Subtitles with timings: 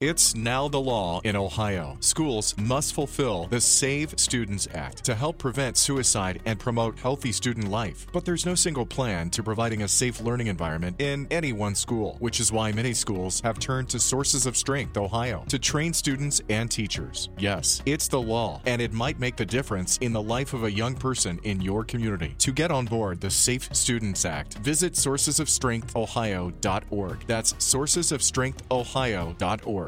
[0.00, 1.96] It's now the law in Ohio.
[1.98, 7.68] Schools must fulfill the Save Students Act to help prevent suicide and promote healthy student
[7.68, 8.06] life.
[8.12, 12.14] But there's no single plan to providing a safe learning environment in any one school,
[12.20, 16.40] which is why many schools have turned to Sources of Strength Ohio to train students
[16.48, 17.30] and teachers.
[17.36, 20.70] Yes, it's the law, and it might make the difference in the life of a
[20.70, 22.36] young person in your community.
[22.38, 27.26] To get on board the Safe Students Act, visit sourcesofstrengthohio.org.
[27.26, 29.87] That's sourcesofstrengthohio.org.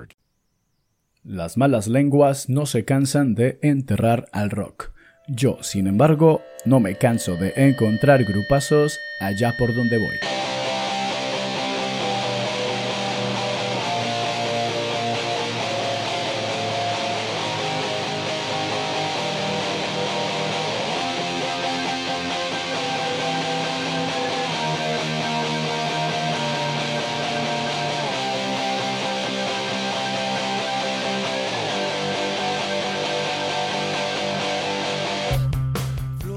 [1.24, 4.92] Las malas lenguas no se cansan de enterrar al rock.
[5.28, 10.16] Yo, sin embargo, no me canso de encontrar grupazos allá por donde voy.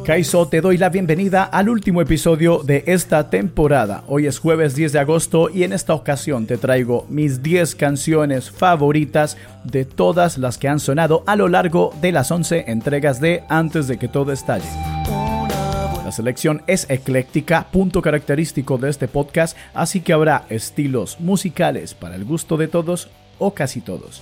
[0.03, 4.03] Kaiso, te doy la bienvenida al último episodio de esta temporada.
[4.07, 8.51] Hoy es jueves 10 de agosto y en esta ocasión te traigo mis 10 canciones
[8.51, 13.43] favoritas de todas las que han sonado a lo largo de las 11 entregas de
[13.47, 14.67] Antes de que todo estalle.
[16.03, 22.15] La selección es ecléctica, punto característico de este podcast, así que habrá estilos musicales para
[22.15, 23.07] el gusto de todos
[23.39, 24.21] o casi todos.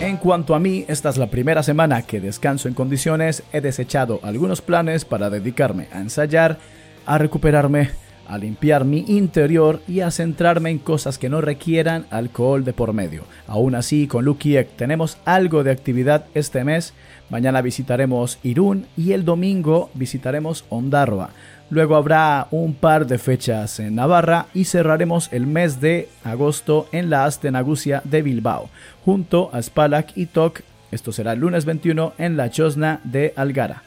[0.00, 4.20] En cuanto a mí, esta es la primera semana que descanso en condiciones, he desechado
[4.22, 6.58] algunos planes para dedicarme a ensayar,
[7.04, 7.90] a recuperarme,
[8.28, 12.92] a limpiar mi interior y a centrarme en cosas que no requieran alcohol de por
[12.92, 13.24] medio.
[13.48, 16.94] Aún así, con Lucky Egg tenemos algo de actividad este mes.
[17.28, 21.30] Mañana visitaremos Irún y el domingo visitaremos Ondarroa.
[21.70, 27.10] Luego habrá un par de fechas en Navarra y cerraremos el mes de agosto en
[27.10, 28.70] la Astenagusia de Bilbao,
[29.04, 30.60] junto a Spalak y Tok.
[30.90, 33.82] Esto será lunes 21 en la Chosna de Algara.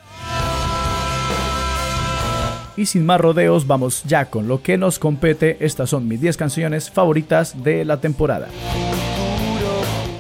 [2.78, 5.58] Y sin más rodeos, vamos ya con lo que nos compete.
[5.60, 8.48] Estas son mis 10 canciones favoritas de la temporada.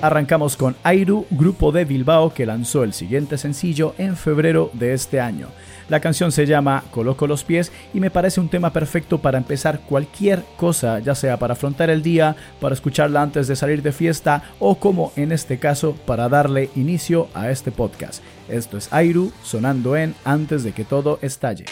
[0.01, 5.21] Arrancamos con Airu, grupo de Bilbao que lanzó el siguiente sencillo en febrero de este
[5.21, 5.47] año.
[5.91, 9.81] La canción se llama Coloco los pies y me parece un tema perfecto para empezar
[9.81, 14.41] cualquier cosa, ya sea para afrontar el día, para escucharla antes de salir de fiesta
[14.59, 18.23] o como en este caso para darle inicio a este podcast.
[18.47, 21.65] Esto es Airu sonando en Antes de que todo estalle.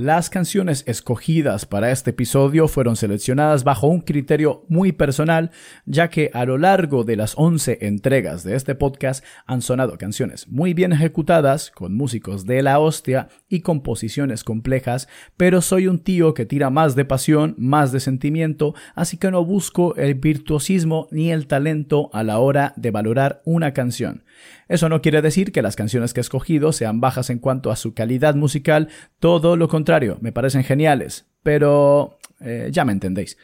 [0.00, 5.50] Las canciones escogidas para este episodio fueron seleccionadas bajo un criterio muy personal,
[5.84, 10.48] ya que a lo largo de las 11 entregas de este podcast han sonado canciones
[10.48, 15.06] muy bien ejecutadas, con músicos de la hostia y composiciones complejas,
[15.36, 19.44] pero soy un tío que tira más de pasión, más de sentimiento, así que no
[19.44, 24.24] busco el virtuosismo ni el talento a la hora de valorar una canción.
[24.68, 27.76] Eso no quiere decir que las canciones que he escogido sean bajas en cuanto a
[27.76, 28.88] su calidad musical,
[29.18, 29.89] todo lo contrario,
[30.20, 33.36] me parecen geniales, pero eh, ya me entendéis.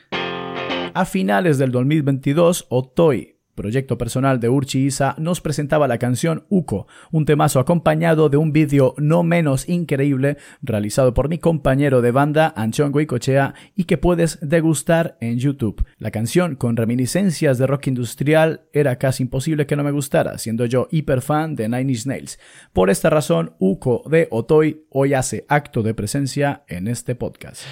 [0.94, 6.86] A finales del 2022, Otoy proyecto personal de Urchi Isa, nos presentaba la canción Uko,
[7.10, 12.54] un temazo acompañado de un vídeo no menos increíble realizado por mi compañero de banda
[12.56, 15.84] Anchón Goicochea y que puedes degustar en YouTube.
[15.98, 20.66] La canción, con reminiscencias de rock industrial, era casi imposible que no me gustara, siendo
[20.66, 22.38] yo hiper fan de Nine Inch Nails.
[22.72, 27.62] Por esta razón, Uko de Otoy hoy hace acto de presencia en este podcast.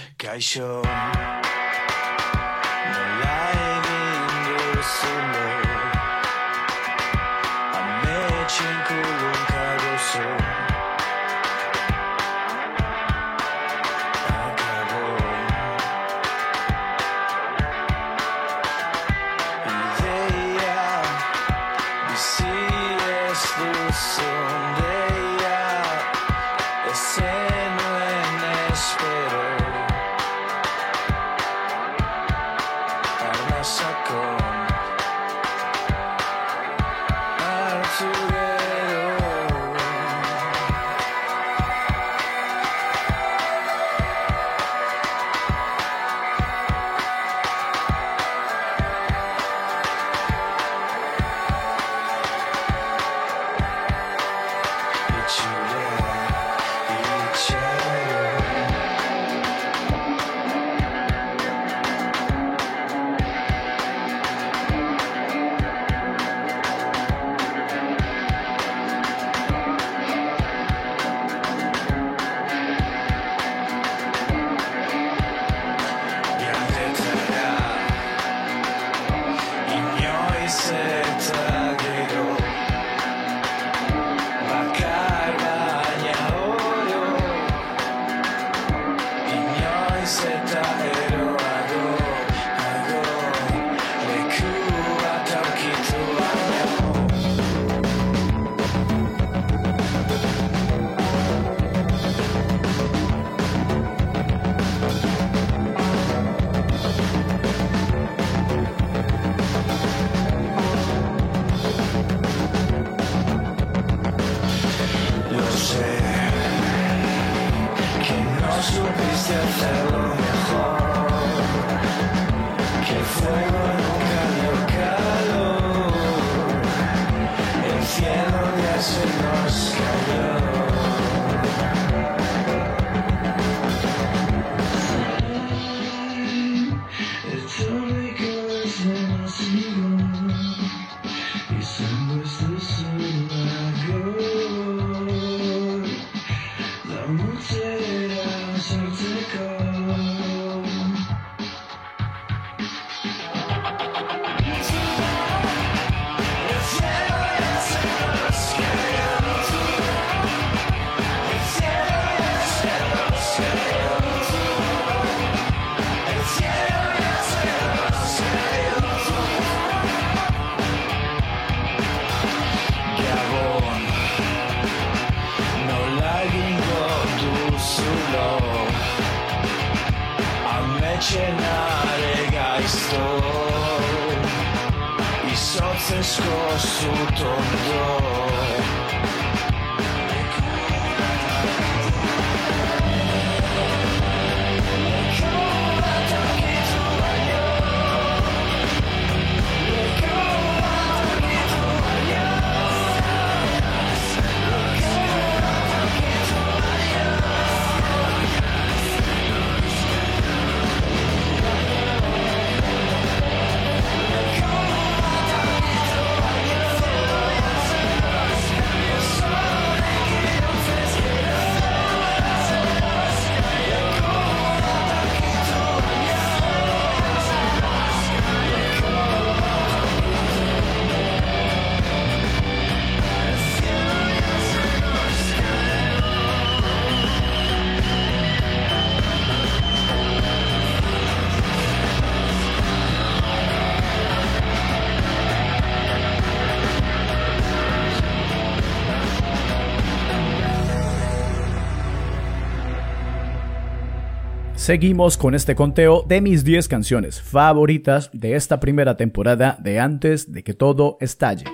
[254.65, 260.33] Seguimos con este conteo de mis 10 canciones favoritas de esta primera temporada de Antes
[260.33, 261.45] de que todo estalle.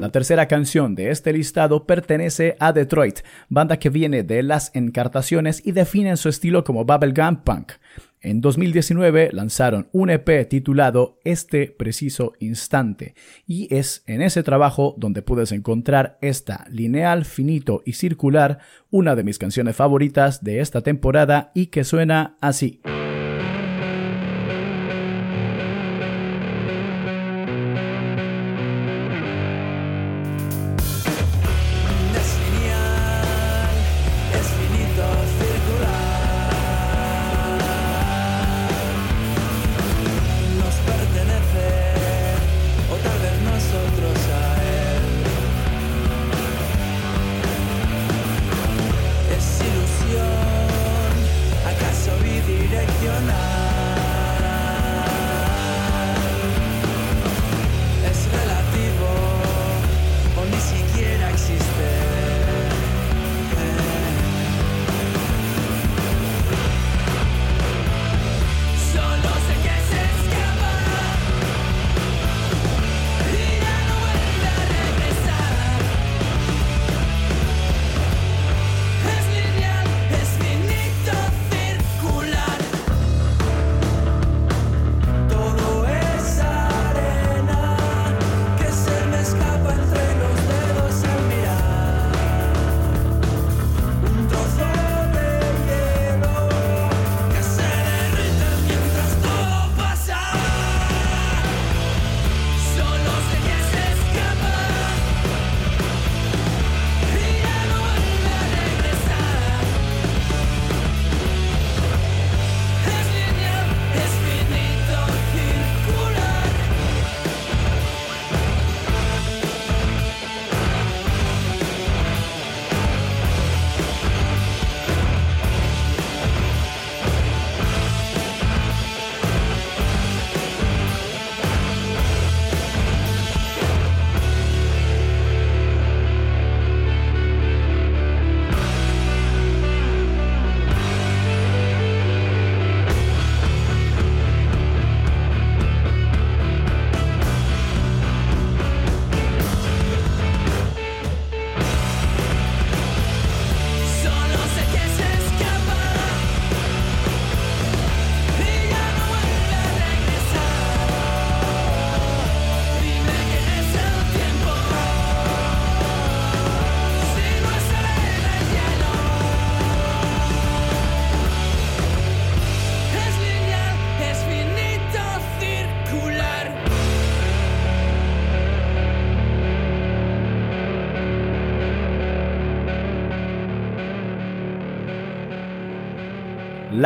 [0.00, 5.66] La tercera canción de este listado pertenece a Detroit, banda que viene de las encartaciones
[5.66, 7.72] y define su estilo como bubblegum punk.
[8.20, 13.14] En 2019 lanzaron un EP titulado Este preciso instante
[13.46, 18.58] y es en ese trabajo donde puedes encontrar esta lineal, finito y circular,
[18.90, 22.82] una de mis canciones favoritas de esta temporada y que suena así.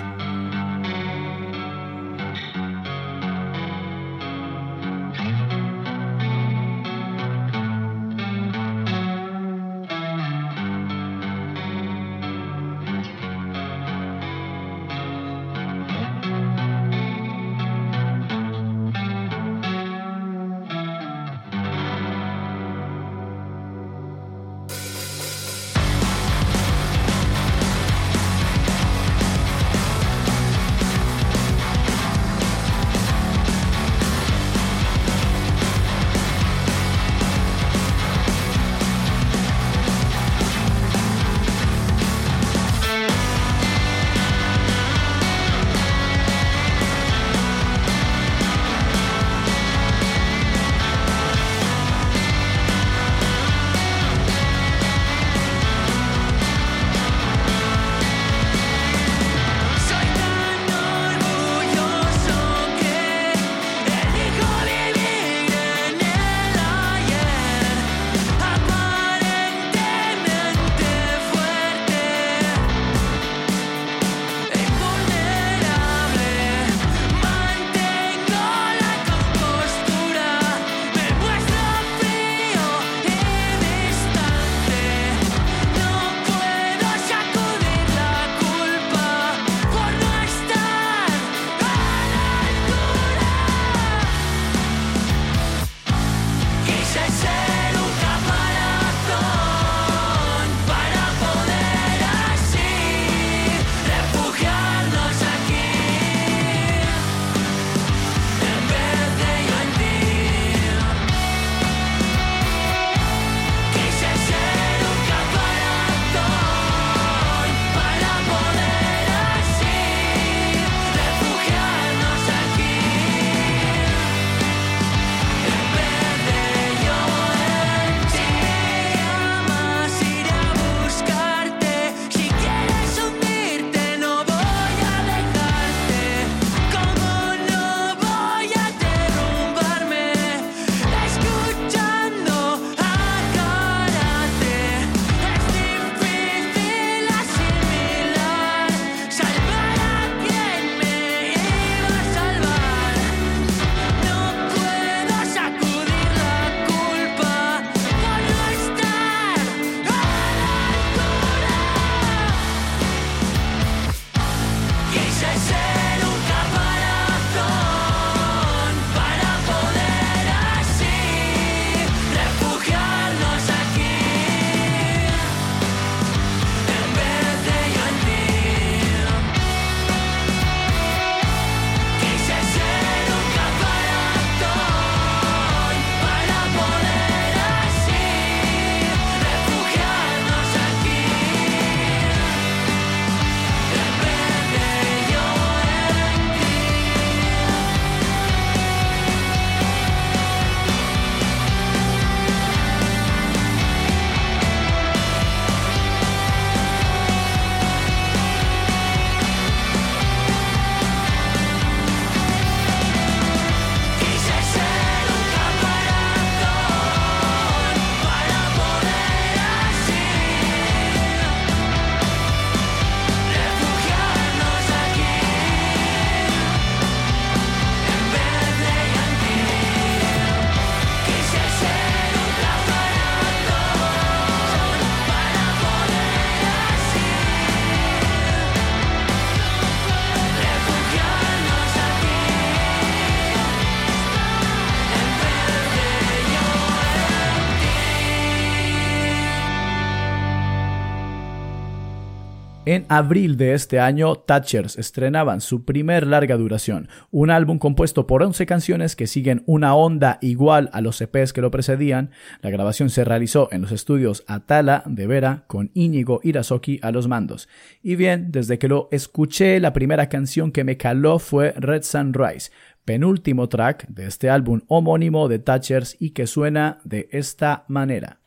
[252.70, 258.22] En abril de este año, Thatchers estrenaban su primer larga duración, un álbum compuesto por
[258.22, 262.12] 11 canciones que siguen una onda igual a los EPs que lo precedían.
[262.42, 267.08] La grabación se realizó en los estudios Atala de Vera con Íñigo Irasoki a los
[267.08, 267.48] mandos.
[267.82, 272.52] Y bien, desde que lo escuché, la primera canción que me caló fue Red Sunrise,
[272.84, 278.20] penúltimo track de este álbum homónimo de Thatchers y que suena de esta manera.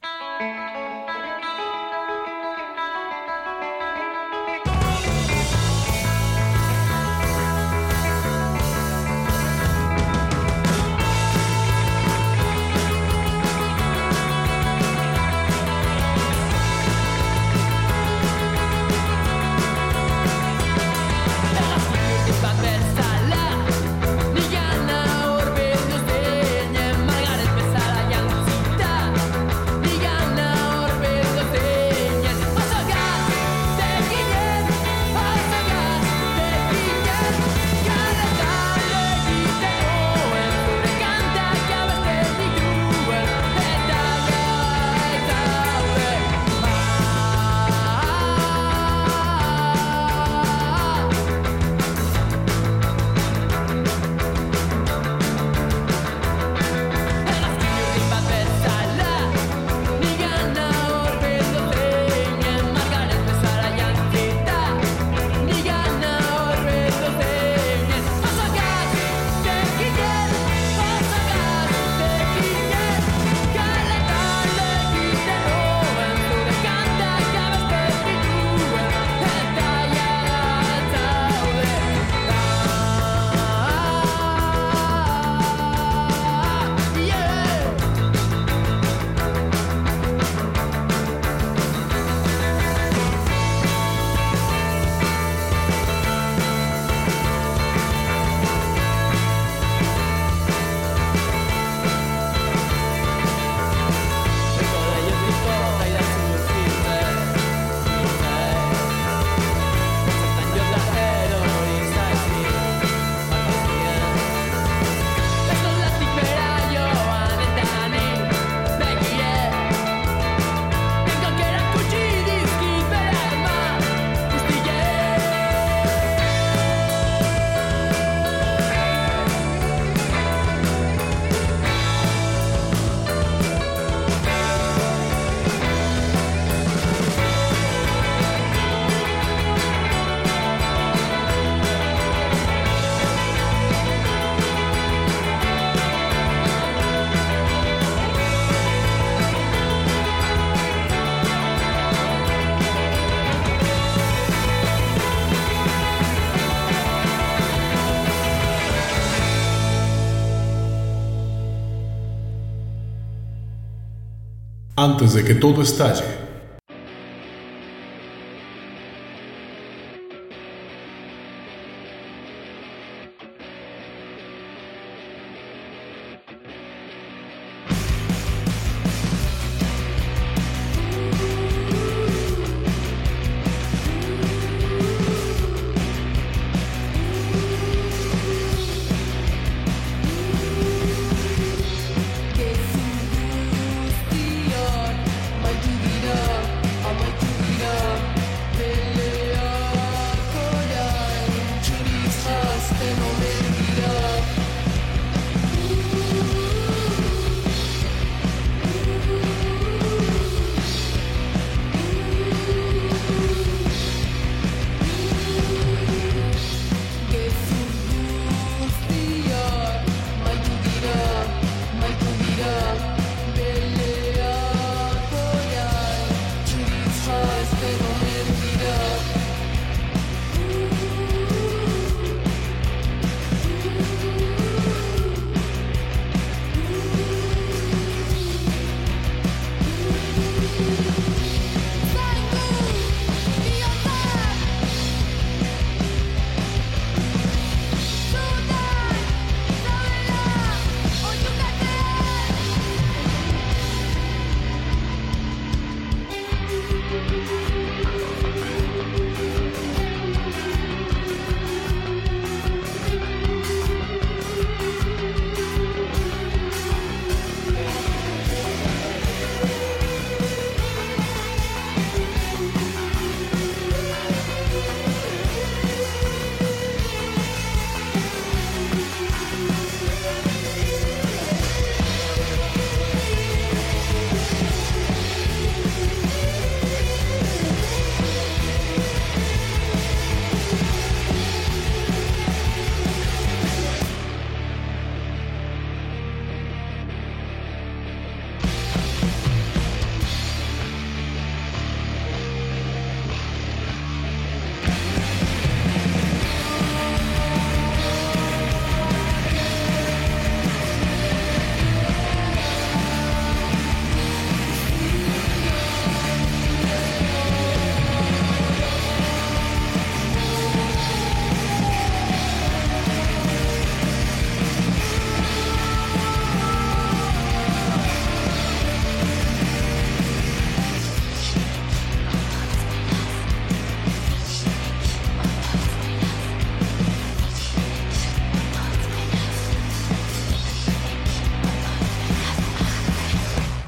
[165.04, 166.13] Antes de que todo estalle.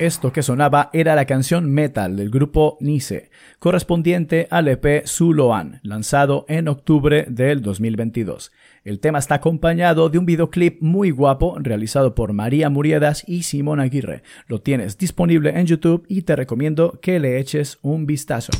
[0.06, 6.46] Esto que sonaba era la canción Metal del grupo Nice, correspondiente al EP Zuloan, lanzado
[6.48, 8.52] en octubre del 2022.
[8.84, 13.80] El tema está acompañado de un videoclip muy guapo realizado por María Muriedas y Simón
[13.80, 14.22] Aguirre.
[14.46, 18.52] Lo tienes disponible en YouTube y te recomiendo que le eches un vistazo.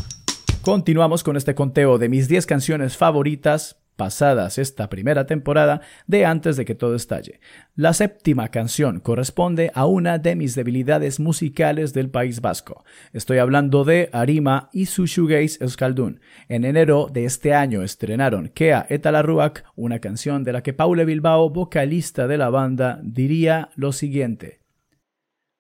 [0.64, 6.58] Continuamos con este conteo de mis 10 canciones favoritas pasadas esta primera temporada de Antes
[6.58, 7.40] de que todo estalle.
[7.76, 12.84] La séptima canción corresponde a una de mis debilidades musicales del País Vasco.
[13.14, 16.20] Estoy hablando de Arima y su Euskaldun.
[16.48, 21.50] En enero de este año estrenaron Kea Etalarruak, una canción de la que Paule Bilbao,
[21.50, 24.60] vocalista de la banda, diría lo siguiente.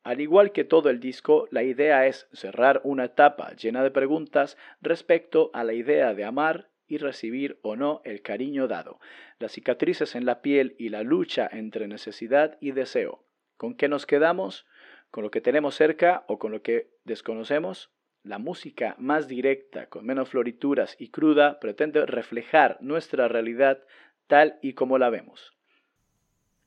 [0.03, 4.55] Al igual que todo el disco, la idea es cerrar una etapa llena de preguntas
[4.79, 8.99] respecto a la idea de amar y recibir o no el cariño dado,
[9.39, 13.23] las cicatrices en la piel y la lucha entre necesidad y deseo.
[13.57, 14.65] ¿Con qué nos quedamos?
[15.11, 17.91] ¿Con lo que tenemos cerca o con lo que desconocemos?
[18.23, 23.79] La música más directa, con menos florituras y cruda, pretende reflejar nuestra realidad
[24.27, 25.55] tal y como la vemos.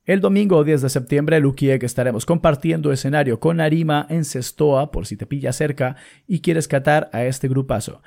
[0.09, 5.18] El domingo 10 de septiembre, que estaremos compartiendo escenario con Arima en Sestoa, por si
[5.18, 8.00] te pilla cerca y quieres catar a este grupazo.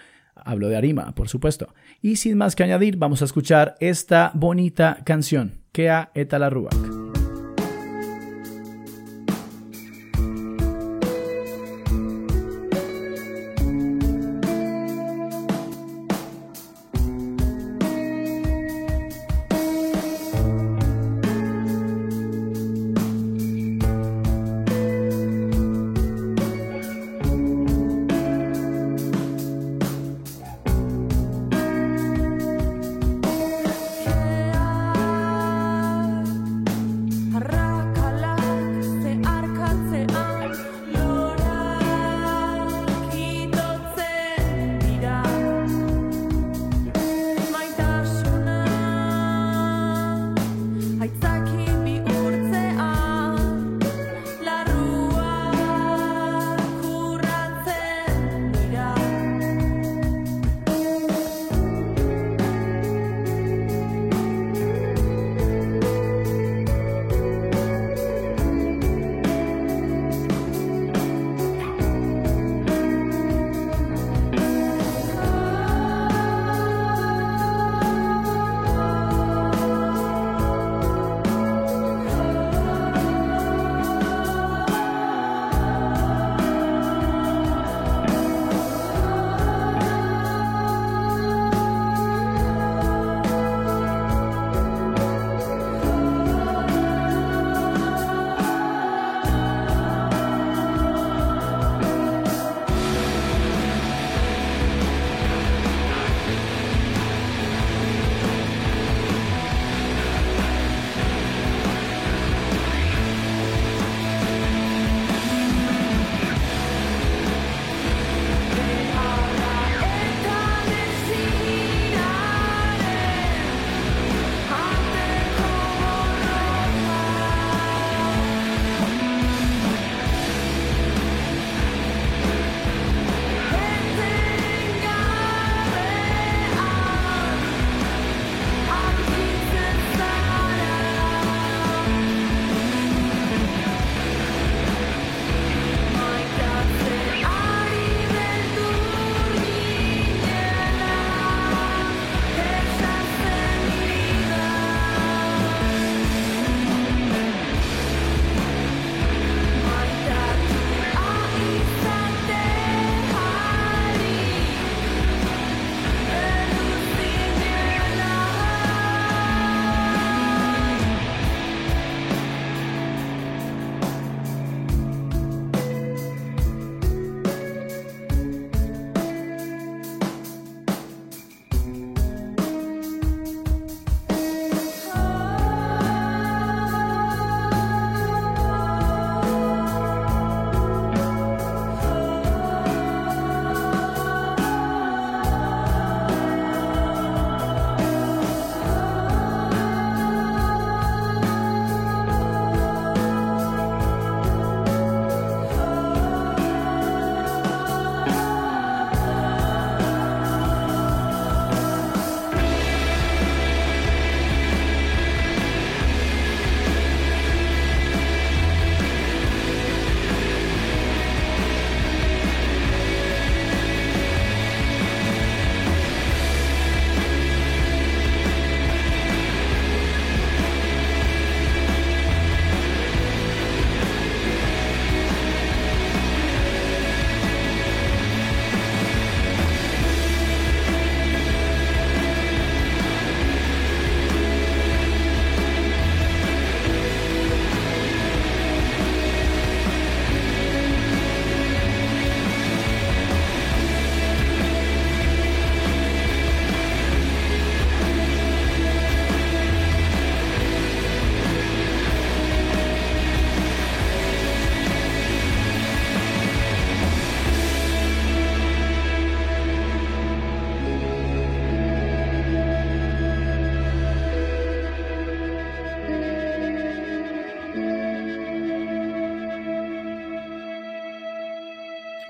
[0.43, 1.73] Hablo de Arima, por supuesto.
[2.01, 7.00] Y sin más que añadir, vamos a escuchar esta bonita canción, Kea Etalaruak.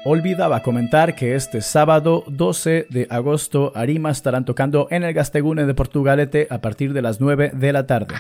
[0.03, 5.75] Olvidaba comentar que este sábado 12 de agosto Arima estarán tocando en el Gastegune de
[5.75, 8.15] Portugalete a partir de las 9 de la tarde.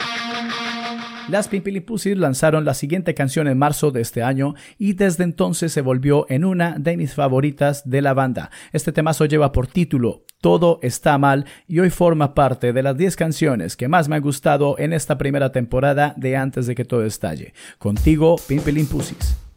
[1.27, 5.81] Las Pimpilipusis lanzaron la siguiente canción en marzo de este año y desde entonces se
[5.81, 8.51] volvió en una de mis favoritas de la banda.
[8.73, 13.15] Este temazo lleva por título Todo está mal y hoy forma parte de las 10
[13.15, 17.05] canciones que más me han gustado en esta primera temporada de Antes de que todo
[17.05, 17.55] estalle.
[17.79, 19.50] Contigo, Pimpilipusis.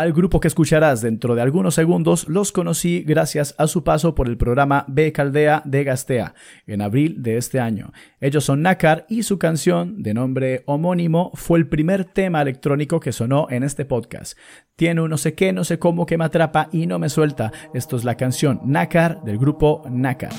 [0.00, 4.28] Al grupo que escucharás dentro de algunos segundos los conocí gracias a su paso por
[4.28, 6.32] el programa B Caldea de Gastea
[6.66, 7.92] en abril de este año.
[8.18, 13.12] Ellos son Nakar y su canción de nombre homónimo fue el primer tema electrónico que
[13.12, 14.38] sonó en este podcast.
[14.74, 17.52] Tiene un no sé qué, no sé cómo que me atrapa y no me suelta.
[17.74, 20.32] Esto es la canción Nakar del grupo Nakar.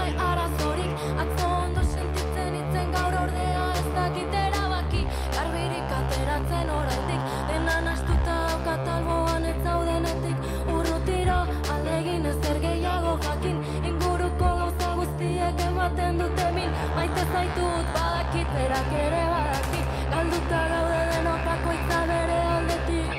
[0.00, 0.92] Bakarrik ez dut nahi arazorik.
[1.20, 5.02] Atzo ondo sentitzen itzen gaur ordea ez dakit erabaki.
[5.36, 10.36] Garbirik ateratzen oraindik Dena nastuta daukat alboan ez zaudenetik
[10.74, 13.56] Urrutira alegin ezer gehiago jakin.
[13.84, 16.70] Inguruko gauza guztiek ematen dute min.
[16.96, 19.82] Maite zaitut badakit berak ere badaki.
[20.14, 23.12] Galduta gaude denok bakoitza bere aldetik.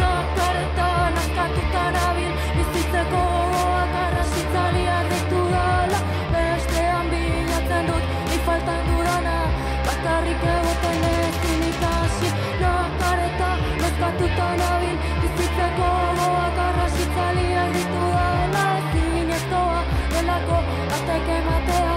[0.00, 0.88] Nakareta
[1.18, 3.39] naskatuta nabil Bizitzeko
[14.28, 19.30] todo nabil vi gogoak como carros da calian de tu alma y
[21.38, 21.89] ematea.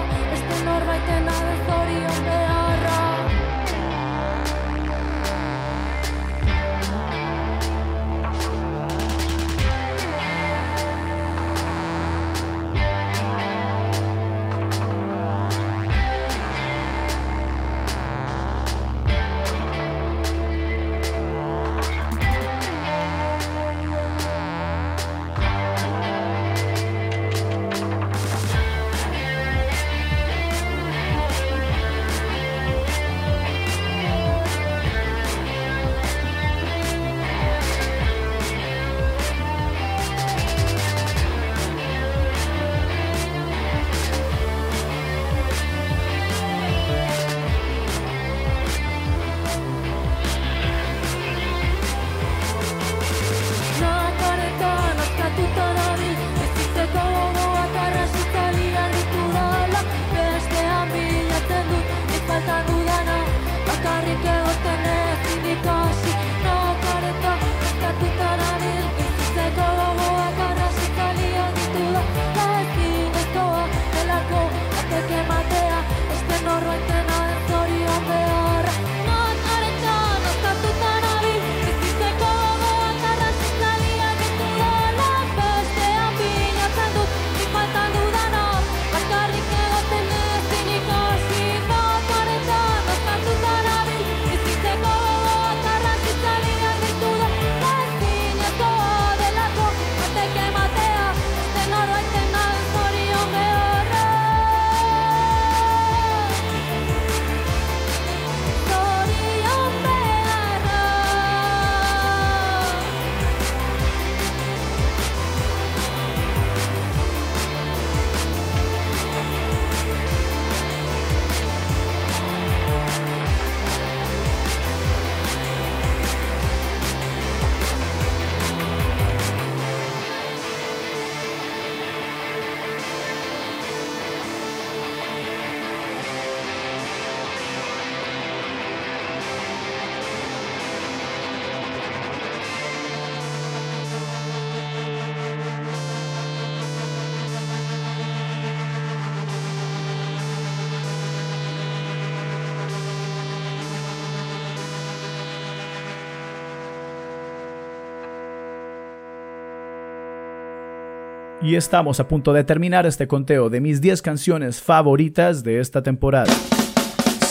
[161.43, 165.83] Y estamos a punto de terminar este conteo de mis 10 canciones favoritas de esta
[165.83, 166.31] temporada.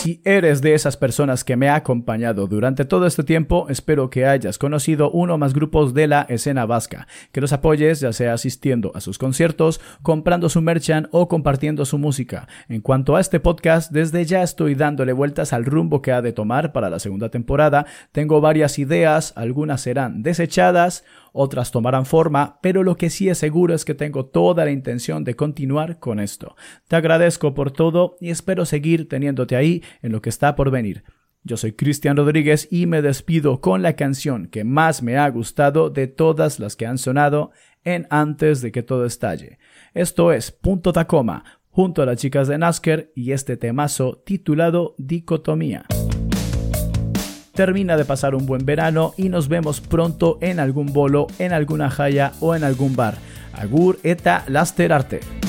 [0.03, 4.25] Si eres de esas personas que me ha acompañado durante todo este tiempo, espero que
[4.25, 8.33] hayas conocido uno o más grupos de la escena vasca, que los apoyes ya sea
[8.33, 12.49] asistiendo a sus conciertos, comprando su merchan o compartiendo su música.
[12.67, 16.33] En cuanto a este podcast, desde ya estoy dándole vueltas al rumbo que ha de
[16.33, 17.85] tomar para la segunda temporada.
[18.11, 23.73] Tengo varias ideas, algunas serán desechadas, otras tomarán forma, pero lo que sí es seguro
[23.73, 26.55] es que tengo toda la intención de continuar con esto.
[26.87, 31.03] Te agradezco por todo y espero seguir teniéndote ahí en lo que está por venir.
[31.43, 35.89] Yo soy Cristian Rodríguez y me despido con la canción que más me ha gustado
[35.89, 37.51] de todas las que han sonado
[37.83, 39.57] en Antes de que todo estalle.
[39.93, 45.85] Esto es Punto Tacoma, junto a las chicas de Nasker y este temazo titulado Dicotomía.
[47.53, 51.91] Termina de pasar un buen verano y nos vemos pronto en algún bolo, en alguna
[51.91, 53.15] jaya o en algún bar.
[53.53, 55.19] Agur eta lasterarte.
[55.19, 55.42] Pozik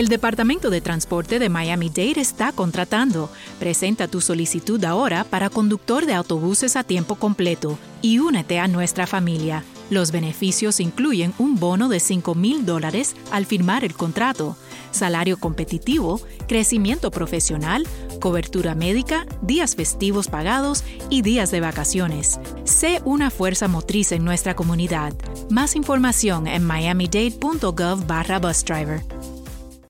[0.00, 3.28] El Departamento de Transporte de Miami-Dade está contratando.
[3.58, 9.06] Presenta tu solicitud ahora para conductor de autobuses a tiempo completo y únete a nuestra
[9.06, 9.62] familia.
[9.90, 14.56] Los beneficios incluyen un bono de 5 mil dólares al firmar el contrato,
[14.90, 17.86] salario competitivo, crecimiento profesional,
[18.22, 22.40] cobertura médica, días festivos pagados y días de vacaciones.
[22.64, 25.12] Sé una fuerza motriz en nuestra comunidad.
[25.50, 29.02] Más información en miamidade.gov barra busdriver.